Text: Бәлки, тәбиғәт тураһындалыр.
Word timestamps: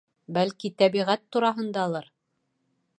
Бәлки, 0.37 0.71
тәбиғәт 0.83 1.25
тураһындалыр. 1.37 2.13